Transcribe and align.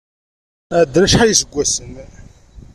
Ɛeddan 0.79 1.05
acḥal 1.05 1.27
n 1.27 1.31
yiseggasen. 1.33 1.91